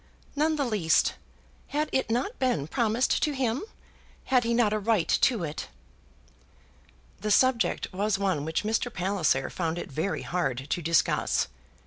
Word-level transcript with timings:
"None 0.35 0.55
the 0.55 0.65
least. 0.65 1.13
Had 1.67 1.87
it 1.91 2.09
not 2.09 2.39
been 2.39 2.65
promised 2.65 3.21
to 3.21 3.33
him? 3.33 3.61
Had 4.23 4.43
he 4.43 4.51
not 4.51 4.73
a 4.73 4.79
right 4.79 5.07
to 5.07 5.43
it?" 5.43 5.67
The 7.19 7.29
subject 7.29 7.87
was 7.93 8.17
one 8.17 8.43
which 8.43 8.63
Mr. 8.63 8.91
Palliser 8.91 9.51
found 9.51 9.77
it 9.77 9.91
very 9.91 10.23
hard 10.23 10.65
to 10.71 10.81
discuss. 10.81 11.49